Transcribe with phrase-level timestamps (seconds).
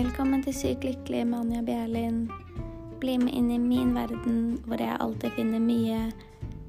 [0.00, 2.20] Velkommen til Sykt lykkelig med Anja Bjerlin.
[3.02, 5.98] Bli med inn i min verden hvor jeg alltid finner mye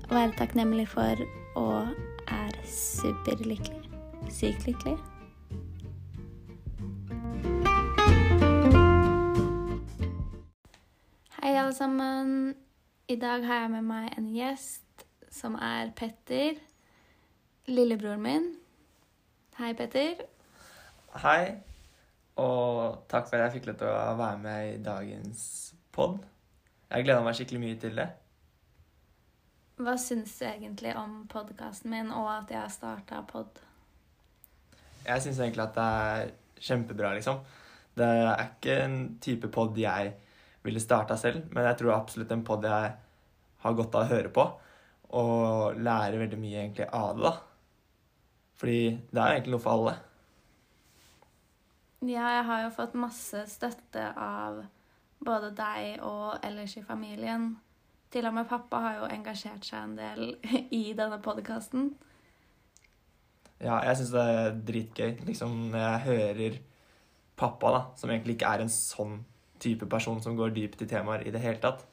[0.09, 1.21] å være takknemlig for
[1.61, 1.93] og
[2.27, 3.79] er superlykkelig.
[4.35, 4.97] Sykt lykkelig.
[11.37, 12.35] Hei, alle sammen.
[13.07, 16.59] I dag har jeg med meg en gjest som er Petter.
[17.71, 18.53] Lillebroren min.
[19.55, 20.19] Hei, Petter.
[21.23, 21.61] Hei,
[22.39, 25.43] og takk for at jeg fikk lov til å være med i dagens
[25.91, 26.21] pod.
[26.91, 28.07] Jeg gleder meg skikkelig mye til det.
[29.81, 33.61] Hva syns du egentlig om podkasten min, og at jeg har starta pod?
[35.01, 37.39] Jeg syns egentlig at det er kjempebra, liksom.
[37.97, 40.13] Det er ikke en type pod jeg
[40.63, 42.91] ville starta selv, men jeg tror absolutt en pod jeg
[43.63, 44.45] har godt av å høre på.
[45.17, 47.33] Og lære veldig mye egentlig av det, da.
[48.61, 49.95] Fordi det er egentlig noe for alle.
[52.01, 54.63] Ja, jeg har jo fått masse støtte av
[55.21, 57.51] både deg og ellers i familien.
[58.11, 60.31] Til og med pappa har jo engasjert seg en del
[60.81, 61.91] i denne podkasten.
[63.61, 66.57] Ja, jeg syns det er dritgøy liksom, når jeg hører
[67.37, 69.19] pappa, da, som egentlig ikke er en sånn
[69.61, 71.85] type person som går dypt i temaer i det hele tatt,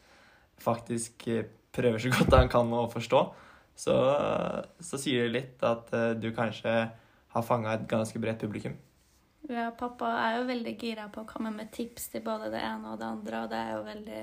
[0.65, 1.45] faktisk eh,
[1.77, 3.23] prøver så godt han kan å forstå,
[3.79, 4.01] så,
[4.81, 6.73] så sier det litt at uh, du kanskje
[7.37, 8.75] har fanga et ganske bredt publikum.
[9.49, 12.93] Ja, pappa er jo veldig gira på å komme med tips til både det ene
[12.93, 14.23] og det andre, og det er jo veldig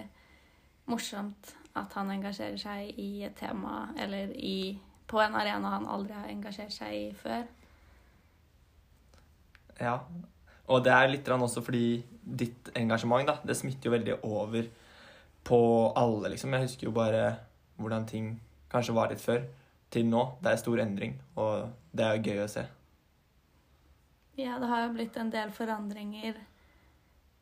[0.92, 4.78] morsomt at han engasjerer seg i et tema eller i,
[5.10, 7.48] på en arena han aldri har engasjert seg i før.
[9.82, 9.98] Ja,
[10.70, 14.70] og det er litt også fordi ditt engasjement da, det smitter jo veldig over
[15.46, 15.60] på
[15.98, 16.54] alle, liksom.
[16.54, 17.26] Jeg husker jo bare
[17.78, 18.32] hvordan ting
[18.72, 19.44] kanskje var litt før,
[19.94, 20.24] til nå.
[20.42, 22.66] Det er stor endring, og det er gøy å se.
[24.36, 26.38] Ja, det har jo blitt en del forandringer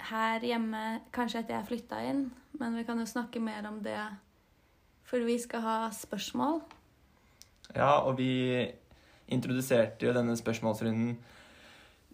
[0.10, 0.84] her hjemme,
[1.16, 2.26] kanskje etter jeg flytta inn,
[2.60, 3.98] men vi kan jo snakke mer om det,
[5.08, 6.60] for vi skal ha spørsmål.
[7.74, 8.34] Ja, og vi
[9.32, 11.16] introduserte jo denne spørsmålsrunden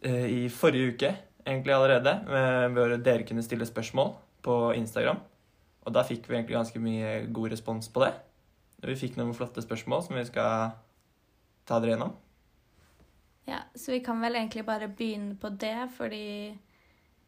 [0.06, 1.12] eh, i forrige uke,
[1.50, 2.14] egentlig allerede,
[2.76, 4.14] hvor dere kunne stille spørsmål
[4.46, 5.20] på Instagram.
[5.88, 8.14] Og da fikk vi egentlig ganske mye god respons på det.
[8.86, 10.76] Vi fikk noen flotte spørsmål som vi skal
[11.68, 12.14] ta dere gjennom.
[13.48, 16.58] Ja, så vi kan vel egentlig bare begynne på det, fordi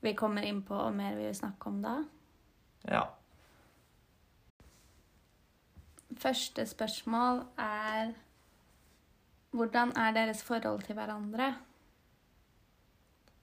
[0.02, 1.96] vi kommer inn på mer vi vil snakke om da.
[2.90, 3.06] Ja.
[6.22, 8.14] Første spørsmål er
[9.52, 11.50] Hvordan er deres forhold til hverandre?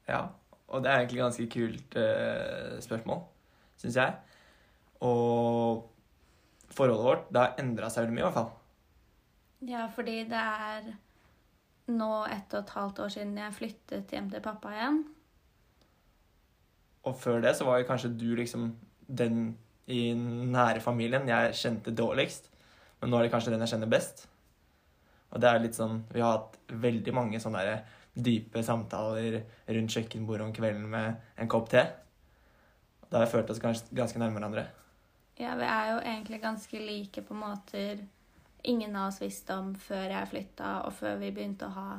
[0.07, 0.23] Ja,
[0.67, 3.19] og det er egentlig ganske kult uh, spørsmål,
[3.77, 4.15] syns jeg.
[5.05, 5.85] Og
[6.73, 8.49] forholdet vårt det har endra seg veldig mye, i hvert fall.
[9.69, 10.89] Ja, fordi det er
[11.93, 15.01] nå ett og et halvt år siden jeg flyttet hjem til pappa igjen.
[17.07, 18.71] Og før det så var jo kanskje du liksom
[19.07, 19.53] den
[19.89, 22.49] i nære familien jeg kjente dårligst.
[22.99, 24.27] Men nå er det kanskje den jeg kjenner best.
[25.29, 29.93] Og det er litt sånn Vi har hatt veldig mange sånne der dype samtaler rundt
[29.95, 31.85] kjøkkenbordet om kvelden med en kopp te.
[33.09, 34.65] Da har jeg følt oss ganske, ganske nærme hverandre.
[35.39, 38.01] Ja, vi er jo egentlig ganske like på måter
[38.63, 41.89] ingen av oss visste om før jeg flytta, og før vi begynte å ha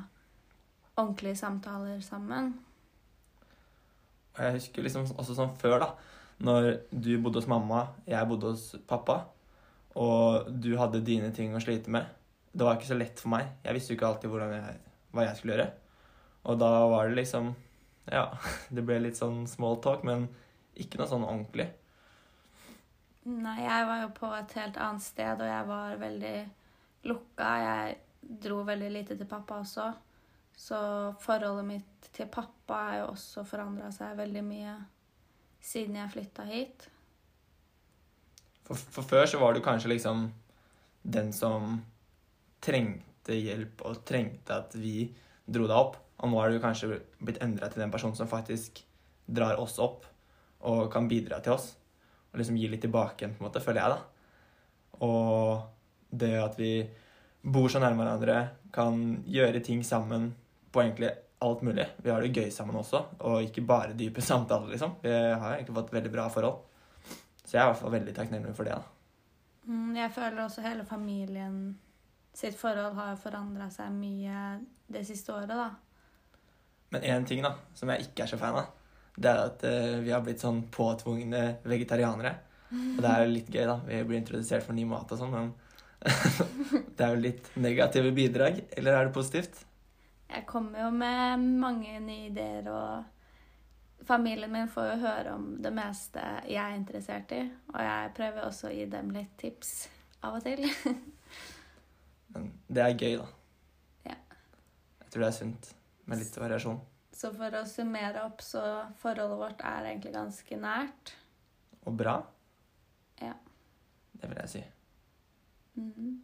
[1.00, 2.53] ordentlige samtaler sammen.
[4.38, 5.91] Jeg husker liksom også sånn før, da.
[6.41, 9.22] Når du bodde hos mamma, jeg bodde hos pappa,
[10.00, 12.09] og du hadde dine ting å slite med.
[12.53, 13.50] Det var ikke så lett for meg.
[13.65, 14.78] Jeg visste jo ikke alltid jeg,
[15.15, 15.69] hva jeg skulle gjøre.
[16.50, 17.53] Og da var det liksom
[18.10, 18.31] Ja,
[18.75, 20.28] det ble litt sånn small talk, men
[20.81, 21.69] ikke noe sånn ordentlig.
[23.28, 26.36] Nei, jeg var jo på et helt annet sted, og jeg var veldig
[27.10, 27.48] lukka.
[27.60, 27.98] Jeg
[28.44, 29.91] dro veldig lite til pappa også.
[30.56, 30.78] Så
[31.20, 34.75] forholdet mitt til pappa har jo også forandra seg veldig mye
[35.60, 36.86] siden jeg flytta hit.
[38.64, 40.28] For, for, før så var du kanskje liksom
[41.03, 41.80] den som
[42.64, 45.10] trengte hjelp og trengte at vi
[45.44, 45.98] dro deg opp.
[46.20, 48.80] Og nå er du kanskje blitt endra til den personen som faktisk
[49.28, 50.09] drar oss opp
[50.68, 51.71] og kan bidra til oss
[52.30, 55.00] og liksom gi litt tilbake igjen, på en måte, føler jeg, da.
[55.06, 56.72] Og det at vi
[57.42, 58.38] bor så nærme hverandre,
[58.74, 60.30] kan gjøre ting sammen
[60.71, 61.10] på egentlig
[61.41, 61.86] alt mulig.
[62.04, 64.98] Vi har det gøy sammen også, og ikke bare dype samtaler, liksom.
[65.03, 66.66] Vi har egentlig fått veldig bra forhold.
[67.44, 68.97] Så jeg er i hvert fall veldig takknemlig for det, da.
[69.66, 71.78] Mm, jeg føler også hele familien
[72.34, 74.60] sitt forhold har forandra seg mye
[74.91, 75.71] det siste året, da.
[76.91, 78.71] Men én ting da, som jeg ikke er så fan av,
[79.20, 82.34] det er at uh, vi har blitt sånn påtvungne vegetarianere.
[82.70, 83.76] Og det er jo litt gøy, da.
[83.82, 85.50] Vi blir introdusert for ny mat og sånn, men
[86.96, 88.62] det er jo litt negative bidrag.
[88.78, 89.64] Eller er det positivt?
[90.30, 95.72] Jeg kommer jo med mange nye ideer og familien min får jo høre om det
[95.74, 97.40] meste jeg er interessert i,
[97.74, 99.74] og jeg prøver også å gi dem litt tips
[100.26, 100.64] av og til.
[102.34, 103.26] Men det er gøy, da.
[104.12, 104.16] Ja.
[105.02, 105.70] Jeg tror det er sunt
[106.06, 106.80] med litt variasjon.
[107.20, 108.60] Så for å summere opp, så
[109.02, 111.10] forholdet vårt er egentlig ganske nært.
[111.84, 112.14] Og bra.
[113.20, 113.34] Ja.
[114.16, 114.62] Det vil jeg si.
[115.76, 116.14] Mhm.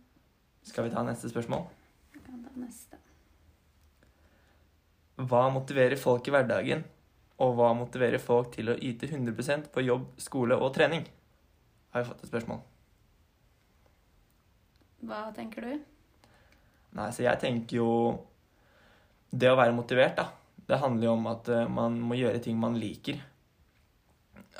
[0.62, 1.66] Skal vi ta neste spørsmål?
[2.14, 2.98] Vi kan ta neste.
[5.16, 6.84] Hva motiverer folk i hverdagen,
[7.38, 11.04] og hva motiverer folk til å yte 100 på jobb, skole og trening?
[11.92, 12.64] Har vi fått et spørsmål.
[15.04, 15.84] Hva tenker du?
[16.96, 17.90] Nei, så jeg tenker jo
[19.30, 20.30] Det å være motivert, da.
[20.66, 23.20] Det handler jo om at eh, man må gjøre ting man liker.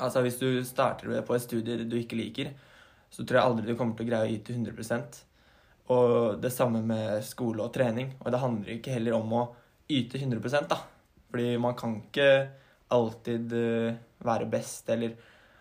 [0.03, 2.53] Altså hvis du starter på et studie du ikke liker,
[3.11, 5.21] så tror jeg aldri du kommer til å greie å yte 100%
[5.95, 8.13] Og det samme med skole og trening.
[8.21, 9.43] Og det handler ikke heller om å
[9.89, 10.81] yte 100% da.
[11.31, 12.31] Fordi man kan ikke
[12.95, 15.17] alltid eh, være best eller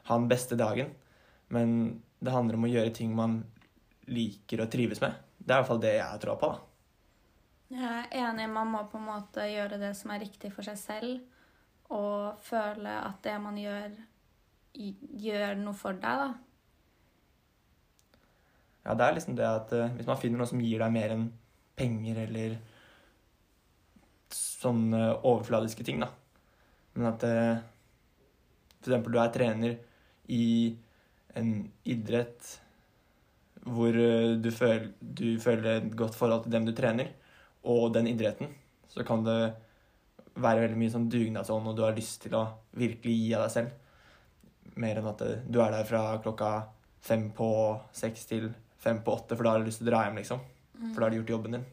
[0.09, 0.91] ha den beste dagen.
[1.53, 3.43] Men det handler om å gjøre ting man
[4.09, 5.13] liker og trives med.
[5.37, 6.53] Det er i hvert fall det jeg troa på.
[6.53, 6.64] da.
[7.73, 10.77] Jeg er enig, man må på en måte gjøre det som er riktig for seg
[10.77, 11.15] selv,
[11.93, 13.95] og føle at det man gjør,
[15.25, 16.29] gjør noe for deg, da.
[18.85, 21.15] Ja, det er liksom det at uh, hvis man finner noe som gir deg mer
[21.15, 21.25] enn
[21.75, 22.59] penger eller
[24.35, 26.11] sånne overfladiske ting, da.
[26.93, 27.63] Men at uh,
[28.77, 29.77] for eksempel du er trener
[30.29, 30.45] i
[31.35, 31.51] en
[31.89, 32.53] idrett
[33.65, 37.09] hvor uh, du føl du føler et godt forhold til dem du trener,
[37.65, 38.51] og den idretten,
[38.91, 39.39] så kan det
[40.35, 42.45] være veldig mye sånn dugnadsånd, og du har lyst til å
[42.75, 43.75] virkelig gi av deg selv.
[44.81, 46.51] Mer enn at du er der fra klokka
[47.05, 47.49] fem på
[47.95, 48.49] seks til
[48.81, 50.43] fem på åtte, for da har du lyst til å dra hjem, liksom.
[50.91, 51.65] For da har du gjort jobben din.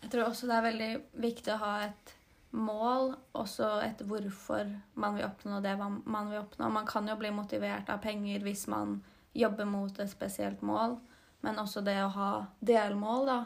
[0.00, 0.90] Jeg tror også det er veldig
[1.20, 2.14] viktig å ha et
[2.56, 6.70] mål, også et hvorfor man vil oppnå det man man vil oppnå.
[6.72, 9.00] Man kan jo bli motivert av penger hvis man
[9.36, 10.96] jobber mot et spesielt mål,
[11.44, 12.30] men også det å ha
[12.60, 13.38] delmål da,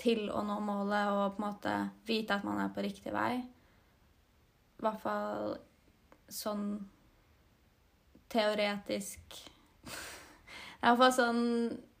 [0.00, 1.74] til å nå målet og på en måte
[2.08, 3.40] vite at man er på riktig vei.
[4.80, 5.58] I hvert fall
[6.32, 6.64] sånn
[8.30, 9.36] teoretisk
[10.80, 11.40] i hvert fall sånn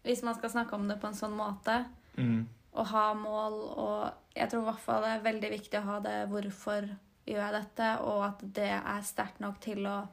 [0.06, 1.84] Hvis man skal snakke om det på en sånn måte,
[2.18, 2.46] Mm.
[2.74, 5.98] å ha mål og Jeg tror i hvert fall det er veldig viktig å ha
[6.00, 6.88] det hvorfor
[7.26, 10.08] gjør jeg dette, og at det er sterkt nok til å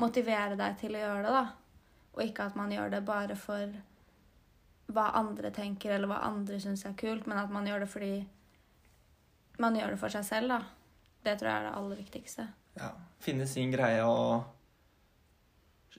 [0.00, 1.44] motivere deg til å gjøre det, da.
[2.16, 3.72] Og ikke at man gjør det bare for
[4.94, 8.14] hva andre tenker, eller hva andre syns er kult, men at man gjør det fordi
[9.60, 10.60] man gjør det for seg selv, da.
[11.20, 12.46] Det tror jeg er det aller viktigste.
[12.80, 12.94] Ja.
[13.20, 14.44] Finne sin greie og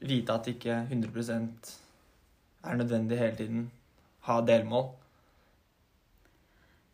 [0.01, 1.45] vite at ikke 100
[2.63, 3.71] er nødvendig hele tiden.
[4.25, 4.89] Ha delmål.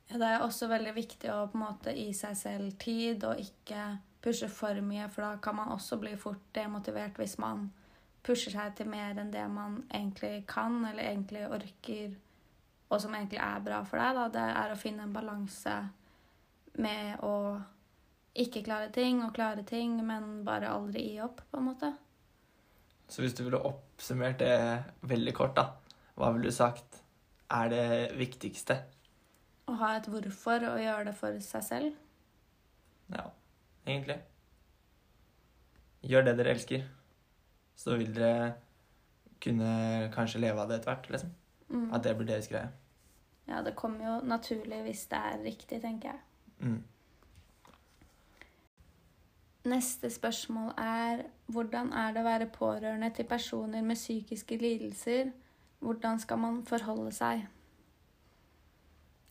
[0.10, 3.40] Ja, det er også veldig viktig å på en måte gi seg selv tid og
[3.44, 7.68] ikke pushe for mye, for da kan man også bli fort demotivert hvis man
[8.28, 12.18] pusher seg til mer enn det man egentlig kan eller egentlig orker,
[12.88, 14.20] og som egentlig er bra for deg.
[14.20, 14.28] Da.
[14.36, 15.78] Det er å finne en balanse
[16.78, 17.34] med å
[18.38, 21.92] ikke klare ting og klare ting, men bare aldri gi opp, på en måte.
[23.08, 24.54] Så hvis du ville oppsummert det
[25.08, 25.72] veldig kort, da,
[26.20, 27.02] hva ville du sagt
[27.56, 27.88] er det
[28.20, 28.82] viktigste?
[29.68, 31.96] Å ha et hvorfor og gjøre det for seg selv.
[33.12, 33.30] Ja,
[33.88, 34.20] egentlig.
[36.08, 36.84] Gjør det dere elsker,
[37.78, 38.54] så vil dere
[39.44, 41.34] kunne kanskje leve av det etter hvert, liksom.
[41.70, 41.88] Mm.
[41.94, 42.70] At det blir deres greie.
[43.48, 46.22] Ja, det kommer jo naturlig hvis det er riktig, tenker jeg.
[46.60, 46.84] Mm.
[49.68, 55.32] Neste spørsmål er hvordan er det å være pårørende til personer med psykiske lidelser?
[55.80, 57.46] Hvordan skal man forholde seg?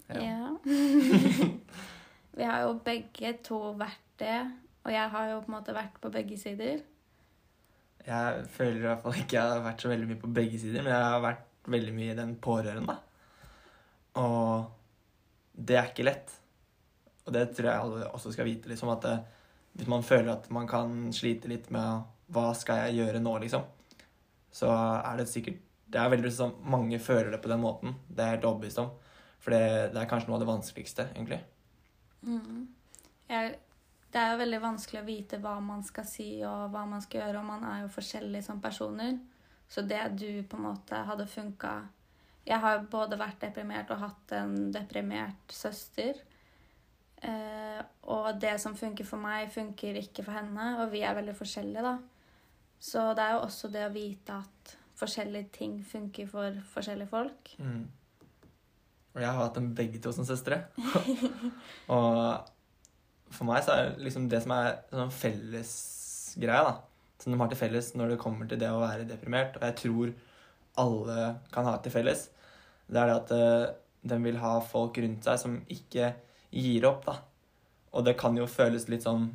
[0.09, 0.23] Ja.
[0.23, 0.51] Ja.
[2.37, 4.53] Vi har jo begge to vært det,
[4.85, 6.83] og jeg har jo på en måte vært på begge sider.
[8.07, 10.85] Jeg føler i hvert fall ikke jeg har vært så veldig mye på begge sider,
[10.85, 12.97] men jeg har vært veldig mye i den pårørende.
[14.23, 14.69] Og
[15.57, 16.35] det er ikke lett.
[17.27, 19.17] Og det tror jeg alle også skal vite, liksom, at det,
[19.77, 23.67] hvis man føler at man kan slite litt med hva skal jeg gjøre nå, liksom,
[24.55, 27.93] så er det sikkert Det er veldig sånn mange føler det på den måten.
[28.09, 28.89] Det er jeg helt overbevist om.
[29.39, 31.39] For det, det er kanskje noe av det vanskeligste, egentlig.
[32.27, 32.65] Mm.
[33.31, 33.53] Jeg,
[34.17, 37.21] det er jo veldig vanskelig å vite hva man skal si og hva man skal
[37.21, 39.19] gjøre, og man er jo forskjellig som personer.
[39.69, 41.75] Så det du på en måte hadde funka
[42.47, 46.21] Jeg har jo både vært deprimert og hatt en deprimert søster.
[47.19, 51.35] Eh, og det som funker for meg, funker ikke for henne, og vi er veldig
[51.35, 51.97] forskjellige, da.
[52.79, 57.57] Så det er jo også det å vite at forskjellige ting funker for forskjellige folk.
[57.59, 57.83] Mm.
[59.17, 60.63] Og jeg har hatt dem begge to som søstre.
[61.97, 62.55] og
[63.35, 66.75] for meg så er det liksom det som er sånn fellesgreia, da.
[67.23, 69.79] Som de har til felles når det kommer til det å være deprimert, og jeg
[69.81, 70.13] tror
[70.83, 71.21] alle
[71.55, 72.29] kan ha til felles,
[72.87, 73.73] det er det at uh,
[74.07, 76.13] de vil ha folk rundt seg som ikke
[76.55, 77.17] gir opp, da.
[77.97, 79.31] Og det kan jo føles litt sånn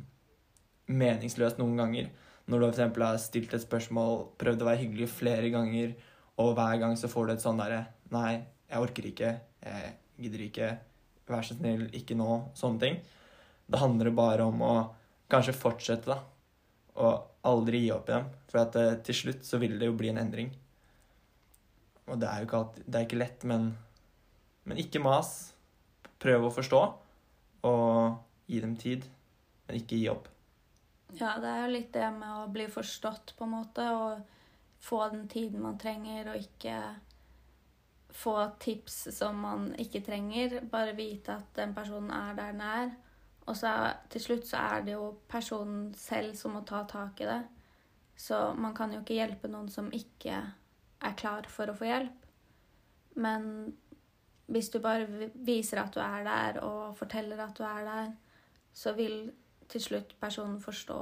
[0.92, 2.08] meningsløst noen ganger.
[2.50, 3.02] Når du f.eks.
[3.02, 5.94] har stilt et spørsmål, prøvd å være hyggelig flere ganger,
[6.40, 9.28] og hver gang så får du et sånn derre Nei, jeg orker ikke.
[9.64, 10.66] Jeg gidder ikke.
[11.30, 12.28] Vær så snill, ikke nå.
[12.58, 12.98] Sånne ting.
[13.72, 14.74] Det handler bare om å
[15.32, 16.18] kanskje fortsette, da.
[17.00, 18.28] Og aldri gi opp igjen.
[18.50, 20.50] For at uh, til slutt så vil det jo bli en endring.
[22.10, 23.70] Og det er jo ikke alltid Det er ikke lett, men,
[24.68, 25.32] men ikke mas.
[26.22, 26.82] Prøv å forstå,
[27.66, 29.06] og gi dem tid.
[29.66, 30.28] Men ikke gi opp.
[31.16, 34.20] Ja, det er jo litt det med å bli forstått, på en måte, og
[34.82, 36.76] få den tiden man trenger, og ikke
[38.12, 40.60] få tips som man ikke trenger.
[40.70, 42.94] Bare vite at den personen er der den er.
[43.46, 43.72] Og så
[44.12, 47.40] til slutt så er det jo personen selv som må ta tak i det.
[48.16, 50.36] Så man kan jo ikke hjelpe noen som ikke
[51.02, 52.26] er klar for å få hjelp.
[53.18, 53.72] Men
[54.52, 58.12] hvis du bare viser at du er der, og forteller at du er der,
[58.72, 59.32] så vil
[59.68, 60.98] til slutt personen forstå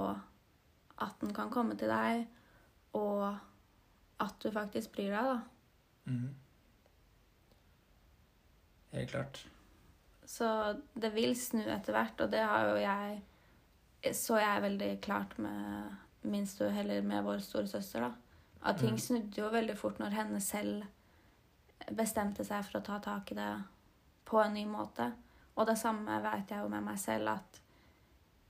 [1.00, 2.26] at den kan komme til deg,
[2.96, 3.36] og
[4.20, 5.40] at du faktisk bryr deg, da.
[6.10, 6.34] Mm.
[8.92, 9.44] Helt klart.
[10.30, 10.46] Så
[10.94, 13.22] det vil snu etter hvert, og det har jo jeg
[14.16, 18.12] Så jeg veldig klart med min store, eller med vår store søster, da.
[18.62, 18.98] At ting Mm.
[18.98, 20.84] snudde jo veldig fort når henne selv
[21.92, 23.62] bestemte seg for å ta tak i det
[24.24, 25.12] på en ny måte.
[25.56, 27.60] Og det samme vet jeg jo med meg selv, at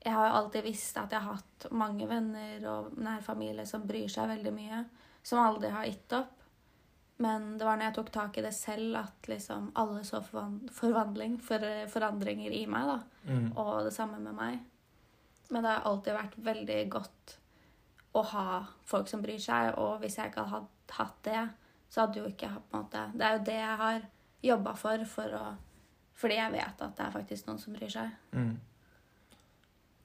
[0.04, 3.86] jeg har jo alltid visst at jeg har hatt mange venner og nær familie som
[3.86, 4.84] bryr seg veldig mye,
[5.22, 6.39] som aldri har gitt opp.
[7.20, 11.36] Men det var når jeg tok tak i det selv, at liksom alle så forvandling,
[11.44, 12.88] for, forandringer i meg.
[12.88, 13.28] da.
[13.28, 13.50] Mm.
[13.60, 14.62] Og det samme med meg.
[15.50, 17.34] Men det har alltid vært veldig godt
[18.16, 18.46] å ha
[18.88, 19.74] folk som bryr seg.
[19.76, 21.42] Og hvis jeg ikke hadde hatt- det,
[21.90, 24.02] så hadde jo ikke jeg på en måte Det er jo det jeg har
[24.42, 25.44] jobba for, for å,
[26.16, 28.10] fordi jeg vet at det er faktisk noen som bryr seg.
[28.32, 28.54] Mm.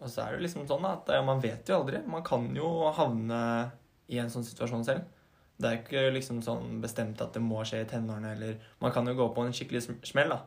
[0.02, 2.02] Og så er det liksom sånn at man vet jo aldri.
[2.06, 3.72] Man kan jo havne
[4.12, 5.06] i en sånn situasjon selv.
[5.58, 9.08] Det er ikke liksom sånn bestemt at det må skje i tenårene, eller Man kan
[9.08, 10.42] jo gå på en skikkelig smell, da.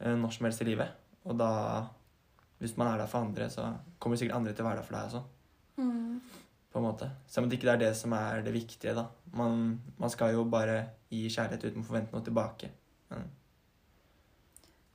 [0.00, 0.88] Eh, Når som helst i livet.
[1.24, 1.50] Og da
[2.58, 4.94] Hvis man er der for andre, så kommer sikkert andre til å være der for
[4.94, 5.22] deg også.
[6.72, 7.10] På en måte.
[7.26, 9.04] Selv om det ikke er det som er det viktige, da.
[9.32, 12.70] Man, man skal jo bare gi kjærlighet uten å forvente noe tilbake.
[13.10, 13.28] Men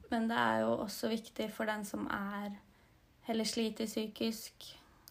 [0.10, 2.58] Men det er jo også viktig for den som er
[3.30, 4.66] eller sliter psykisk.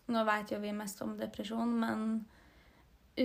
[0.08, 2.26] Nå vet jo vi mest om depresjon, men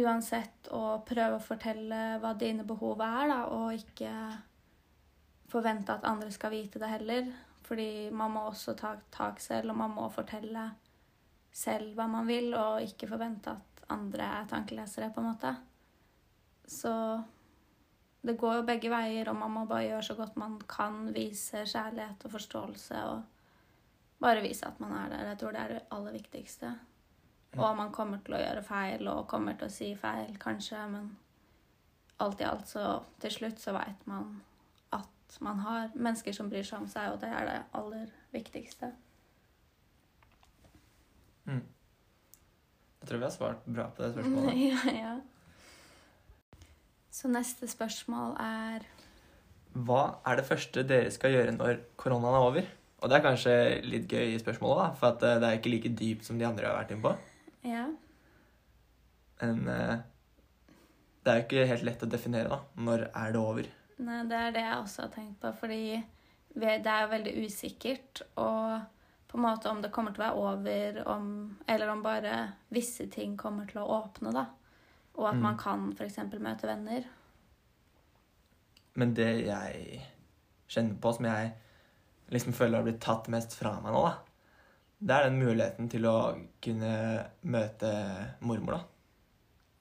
[0.01, 4.13] uansett å prøve å fortelle hva dine behov er, da, og ikke
[5.51, 7.27] forvente at andre skal vite det heller.
[7.63, 10.65] Fordi man må også ta tak selv, og man må fortelle
[11.53, 15.53] selv hva man vil, og ikke forvente at andre er tankelesere, på en måte.
[16.67, 16.93] Så
[18.23, 21.65] det går jo begge veier, og man må bare gjøre så godt man kan, vise
[21.67, 23.21] kjærlighet og forståelse og
[24.23, 25.29] bare vise at man er der.
[25.33, 26.71] Jeg tror det er det aller viktigste.
[27.57, 31.11] Og man kommer til å gjøre feil og kommer til å si feil, kanskje, men
[32.23, 32.85] alt i alt så
[33.21, 34.39] til slutt så veit man
[34.95, 38.93] at man har mennesker som bryr seg om seg, og det er det aller viktigste.
[43.03, 44.59] jeg tror vi har svart bra på det spørsmålet.
[44.69, 45.15] ja, ja.
[47.13, 48.85] Så neste spørsmål er
[49.73, 52.71] Hva er det første dere skal gjøre når koronaen er over?
[53.03, 56.25] Og det er kanskje litt gøy spørsmål, da, for eh, det er ikke like dypt
[56.25, 57.32] som de andre har vært inne på.
[57.63, 57.85] Ja.
[59.41, 60.01] Men eh,
[61.23, 62.59] det er jo ikke helt lett å definere, da.
[62.83, 63.69] Når er det over?
[64.03, 65.79] Nei, det er det jeg også har tenkt på, fordi
[66.53, 68.21] det er jo veldig usikkert.
[68.41, 68.81] Og
[69.31, 71.29] på en måte om det kommer til å være over, om,
[71.67, 72.35] eller om bare
[72.75, 74.45] visse ting kommer til å åpne, da.
[75.15, 75.43] Og at Mm.
[75.45, 76.17] man kan f.eks.
[76.39, 77.03] møte venner.
[78.95, 80.01] Men det jeg
[80.69, 81.53] kjenner på, som jeg
[82.33, 84.17] liksom føler har blitt tatt mest fra meg nå, da,
[85.03, 86.17] det er den muligheten til å
[86.63, 86.93] kunne
[87.43, 87.91] møte
[88.39, 88.83] mormor, da.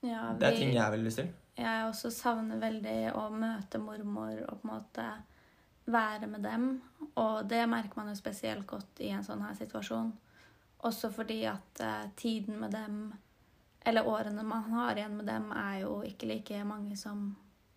[0.03, 1.29] Ja, Det er ting jeg veldig lyst til.
[1.55, 5.05] Jeg også savner veldig å møte mormor og på en måte
[5.85, 6.65] være med dem.
[7.21, 10.11] Og det merker man jo spesielt godt i en sånn her situasjon.
[10.83, 13.13] Også fordi at eh, tiden med dem,
[13.85, 17.29] eller årene man har igjen med dem, er jo ikke like mange som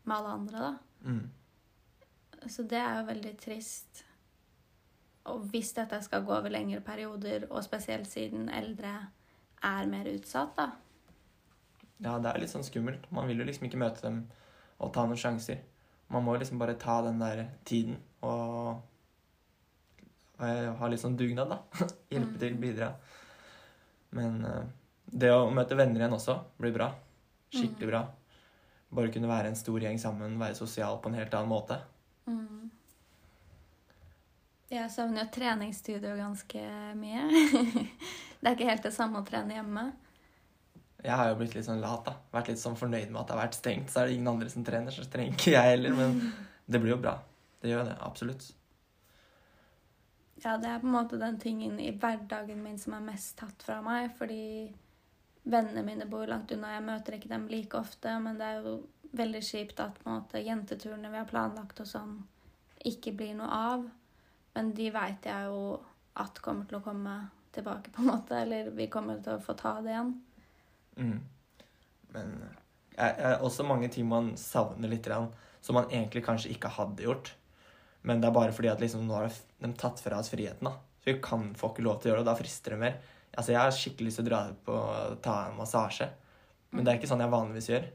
[0.02, 0.74] med alle andre, da.
[1.06, 2.48] Mm.
[2.50, 4.05] Så det er jo veldig trist.
[5.32, 8.92] Og hvis dette skal gå over lengre perioder, og spesielt siden eldre
[9.62, 10.68] er mer utsatt, da.
[12.04, 13.06] Ja, det er litt sånn skummelt.
[13.10, 14.18] Man vil jo liksom ikke møte dem
[14.78, 15.62] og ta noen sjanser.
[16.12, 18.82] Man må liksom bare ta den der tiden og
[20.38, 21.62] Og ha litt sånn dugnad, da.
[22.12, 22.38] Hjelpe Mm.
[22.42, 22.90] til, bidra.
[24.12, 24.66] Men eh,
[25.08, 26.90] det å møte venner igjen også blir bra.
[27.54, 27.90] Skikkelig Mm.
[27.90, 28.02] bra.
[28.92, 31.78] Bare kunne være en stor gjeng sammen, være sosial på en helt annen måte.
[32.28, 32.70] Mm.
[34.66, 36.62] Jeg savner jo treningsstudio ganske
[36.98, 37.22] mye.
[38.40, 39.84] det er ikke helt det samme å trene hjemme.
[41.04, 42.16] Jeg har jo blitt litt sånn lat, da.
[42.34, 43.92] Vært litt sånn fornøyd med at det har vært stengt.
[43.92, 45.94] Så er det ingen andre som trener, så trenger ikke jeg heller.
[45.94, 46.16] Men
[46.72, 47.14] det blir jo bra.
[47.62, 47.98] Det gjør det.
[48.08, 48.48] Absolutt.
[50.42, 53.62] Ja, det er på en måte den tingen i hverdagen min som er mest tatt
[53.64, 54.66] fra meg, fordi
[55.46, 56.74] vennene mine bor langt unna.
[56.74, 58.74] Jeg møter ikke dem like ofte, men det er jo
[59.16, 62.18] veldig kjipt at på en måte jenteturene vi har planlagt og sånn,
[62.84, 63.86] ikke blir noe av.
[64.56, 65.76] Men de veit jeg jo
[66.16, 67.16] at kommer til å komme
[67.52, 68.38] tilbake, på en måte.
[68.40, 70.14] Eller vi kommer til å få ta det igjen.
[70.96, 71.18] Mm.
[72.14, 72.36] Men
[72.96, 75.08] jeg, jeg, også mange ting man savner litt,
[75.60, 77.34] som man egentlig kanskje ikke hadde gjort.
[78.06, 80.68] Men det er bare fordi at liksom, nå har de tatt fra oss friheten.
[80.70, 80.76] da.
[81.02, 83.00] Så vi kan få ikke lov til å gjøre det, og da frister det mer.
[83.36, 84.78] Altså, Jeg har skikkelig lyst til å dra på
[85.24, 86.08] ta en massasje,
[86.72, 87.90] men det er ikke sånn jeg vanligvis gjør.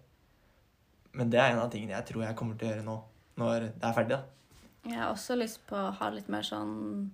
[1.18, 2.98] Men det er en av tingene jeg tror jeg kommer til å gjøre nå,
[3.42, 4.20] når det er ferdig.
[4.20, 4.41] da.
[4.86, 7.12] Jeg har også lyst på å ha litt mer sånn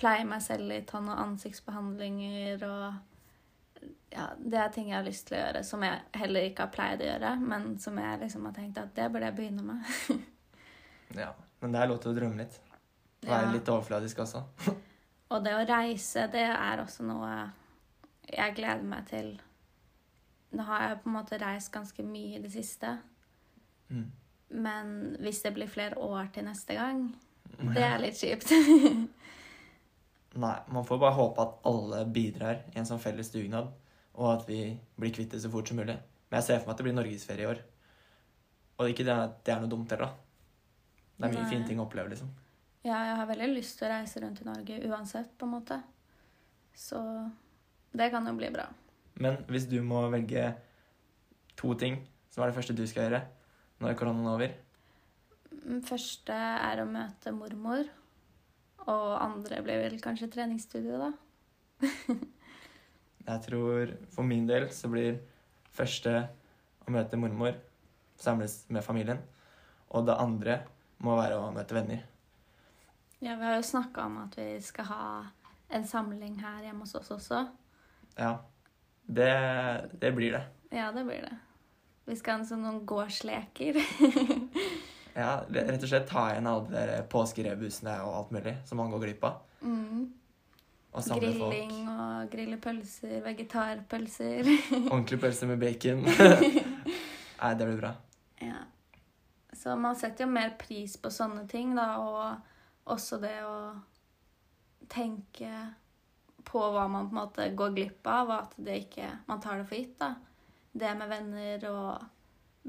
[0.00, 5.26] Pleie meg selv litt, ha noen ansiktsbehandlinger og Ja, det er ting jeg har lyst
[5.28, 8.46] til å gjøre som jeg heller ikke har pleid å gjøre, men som jeg liksom
[8.48, 9.84] har tenkt at det burde jeg begynne med.
[11.18, 11.32] Ja.
[11.60, 12.56] Men det er lov til å drømme litt.
[13.26, 13.52] Være Ja.
[13.52, 14.42] litt overfladisk også.
[15.34, 17.30] Og det å reise, det er også noe
[18.30, 19.32] jeg gleder meg til.
[20.54, 22.96] Nå har jeg på en måte reist ganske mye i det siste,
[23.90, 24.06] Mm.
[24.50, 27.04] Men hvis det blir flere år til neste gang,
[27.60, 28.50] det er litt kjipt.
[30.42, 33.70] Nei, man får bare håpe at alle bidrar i en sånn felles dugnad,
[34.14, 34.62] og at vi
[34.98, 35.96] blir kvitt det så fort som mulig.
[36.30, 37.62] Men jeg ser for meg at det blir norgesferie i år.
[38.80, 41.16] Og ikke det at det er noe dumt heller, da.
[41.20, 41.50] Det er mye Nei.
[41.50, 42.30] fine ting å oppleve, liksom.
[42.86, 45.80] Ja, jeg har veldig lyst til å reise rundt i Norge uansett, på en måte.
[46.72, 47.00] Så
[47.92, 48.70] det kan jo bli bra.
[49.20, 50.46] Men hvis du må velge
[51.60, 51.98] to ting,
[52.32, 53.20] som er det første du skal gjøre
[53.80, 54.52] når koronaen er over
[55.60, 57.88] Den første er å møte mormor.
[58.88, 61.10] Og andre blir vel kanskje treningsstudio, da.
[63.30, 65.20] Jeg tror for min del så blir
[65.76, 66.14] første
[66.86, 67.58] å møte mormor,
[68.20, 69.20] samles med familien.
[69.90, 70.60] Og det andre
[71.04, 72.06] må være å møte venner.
[73.20, 75.04] Ja, vi har jo snakka om at vi skal ha
[75.70, 77.44] en samling her hjemme hos oss også.
[78.16, 78.32] Ja,
[79.04, 79.30] det,
[80.00, 80.44] det blir det.
[80.72, 81.36] Ja, det blir det.
[82.08, 83.80] Vi skal ha en sånn gårdsleker.
[85.10, 88.92] Ja, rett og slett ta igjen alle de der påskerebusene og alt mulig som man
[88.92, 89.40] går glipp av.
[89.60, 90.04] Mm.
[90.90, 91.54] Og samle folk.
[91.54, 94.50] Grilling og grille pølser, vegetarpølser.
[94.92, 96.06] Ordentlige pølser med bacon.
[97.40, 97.92] Nei, det blir bra.
[98.42, 98.64] Ja.
[99.52, 103.58] Så man setter jo mer pris på sånne ting, da, og også det å
[104.90, 105.50] tenke
[106.46, 109.60] på hva man på en måte går glipp av, og at det ikke man tar
[109.60, 109.98] det for gitt.
[110.00, 110.14] da.
[110.72, 112.04] Det med venner og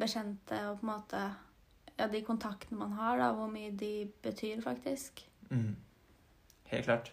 [0.01, 1.21] bekjente og på en måte
[1.99, 5.21] ja, de kontaktene man har, da, hvor mye de betyr, faktisk.
[5.51, 5.75] Mm.
[6.71, 7.11] Helt klart.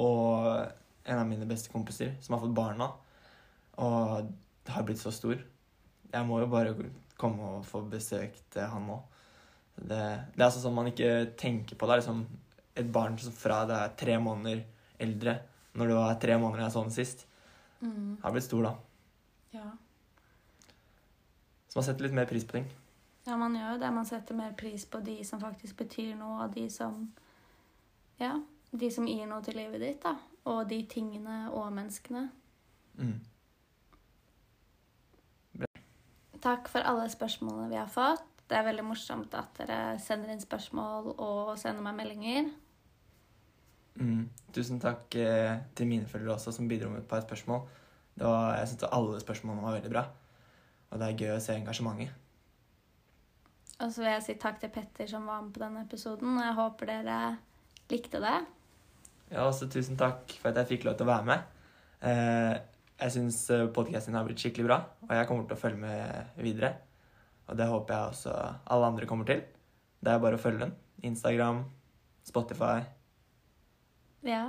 [0.00, 0.48] Og
[1.04, 2.88] en av mine beste kompiser som har fått barna,
[3.78, 4.30] og
[4.64, 5.36] det har blitt så stor.
[6.14, 6.74] Jeg må jo bare
[7.20, 8.96] komme og få besøkt han nå.
[9.74, 11.94] Det, det er altså sånn man ikke tenker på det.
[11.96, 12.24] er liksom
[12.78, 14.64] et barn som fra det er tre måneder
[15.02, 15.36] eldre,
[15.74, 17.26] når du var tre måneder da jeg så den sist,
[17.84, 18.16] Mm.
[18.22, 18.70] har blitt stor da.
[19.52, 19.64] Ja.
[21.74, 22.66] Så man setter litt mer pris på ting.
[23.26, 23.88] ja, man gjør jo det.
[23.90, 27.08] Man setter mer pris på de som faktisk betyr noe, og de som
[28.20, 28.36] Ja,
[28.70, 30.14] de som gir noe til livet ditt, da.
[30.46, 32.28] Og de tingene og menneskene.
[32.94, 33.18] Mm.
[36.38, 38.22] Takk for alle spørsmålene vi har fått.
[38.46, 42.52] Det er veldig morsomt at dere sender inn spørsmål og sender meg meldinger.
[43.98, 44.28] Mm.
[44.54, 47.64] Tusen takk eh, til mine følgere også, som bidro med et par spørsmål.
[48.14, 50.10] Var, jeg synes alle spørsmålene var veldig bra.
[50.94, 52.20] Og det er gøy å se engasjementet.
[53.82, 56.38] Og så vil jeg si takk til Petter som var med på denne episoden.
[56.38, 57.16] Jeg håper dere
[57.90, 58.36] likte det.
[59.32, 61.50] Ja, også tusen takk for at jeg fikk lov til å være med.
[62.06, 62.54] Eh,
[63.02, 63.40] jeg syns
[63.74, 64.78] podkasten har blitt skikkelig bra,
[65.08, 66.70] og jeg kommer til å følge med videre.
[67.50, 68.34] Og det håper jeg også
[68.70, 69.42] alle andre kommer til.
[69.98, 70.76] Det er bare å følge den.
[71.04, 71.64] Instagram,
[72.24, 72.84] Spotify.
[74.24, 74.46] Ja.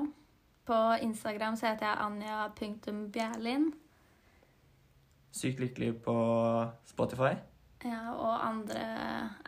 [0.66, 3.68] På Instagram så heter jeg anja.bjerlin.
[5.36, 6.16] Sykt lykkelig på
[6.88, 7.34] Spotify.
[7.84, 8.84] Ja, og andre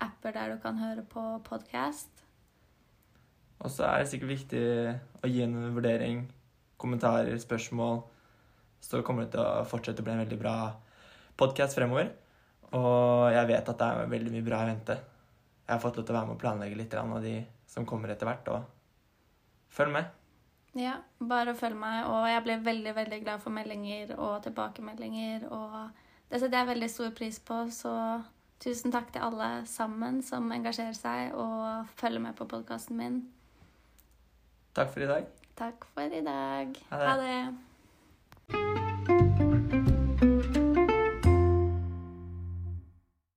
[0.04, 2.12] apper der du kan høre på podkast.
[3.64, 4.64] Og så er det sikkert viktig
[5.24, 6.26] å gi en vurdering,
[6.78, 8.04] kommentarer, spørsmål.
[8.84, 10.58] Så kommer det til å fortsette å bli en veldig bra
[11.40, 12.12] podkast fremover.
[12.76, 15.00] Og jeg vet at det er veldig mye bra i vente.
[15.64, 17.38] Jeg har fått lov til å være med og planlegge litt av de
[17.72, 18.52] som kommer etter hvert.
[18.52, 20.12] Og følg med.
[20.78, 22.06] Ja, bare følg meg.
[22.06, 25.48] Og jeg blir veldig, veldig glad for meldinger og tilbakemeldinger.
[25.50, 25.78] Og
[26.30, 27.94] det setter jeg veldig stor pris på, så
[28.64, 33.22] tusen takk til alle sammen som engasjerer seg og følger med på podkasten min.
[34.78, 35.32] Takk for i dag.
[35.58, 36.84] Takk for i dag.
[36.92, 37.08] Ha det.
[37.08, 38.87] Ha det.